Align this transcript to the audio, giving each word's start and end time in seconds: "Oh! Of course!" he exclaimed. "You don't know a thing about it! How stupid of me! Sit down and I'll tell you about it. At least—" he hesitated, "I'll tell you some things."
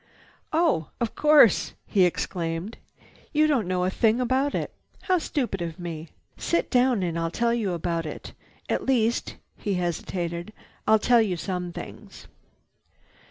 "Oh! 0.51 0.89
Of 0.99 1.13
course!" 1.13 1.73
he 1.85 2.05
exclaimed. 2.05 2.79
"You 3.33 3.45
don't 3.45 3.67
know 3.67 3.83
a 3.83 3.91
thing 3.91 4.19
about 4.19 4.55
it! 4.55 4.73
How 5.03 5.19
stupid 5.19 5.61
of 5.61 5.77
me! 5.77 6.09
Sit 6.37 6.71
down 6.71 7.03
and 7.03 7.19
I'll 7.19 7.29
tell 7.29 7.53
you 7.53 7.73
about 7.73 8.07
it. 8.07 8.33
At 8.67 8.83
least—" 8.87 9.35
he 9.57 9.75
hesitated, 9.75 10.53
"I'll 10.87 10.97
tell 10.97 11.21
you 11.21 11.37
some 11.37 11.71
things." 11.71 12.25